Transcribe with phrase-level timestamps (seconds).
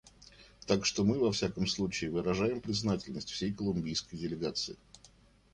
[0.65, 4.75] Так что мы, во всяком случае, выражаем признательность всей колумбийской делегации.